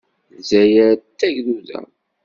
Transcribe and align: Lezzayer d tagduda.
Lezzayer 0.35 0.91
d 0.99 1.01
tagduda. 1.19 1.79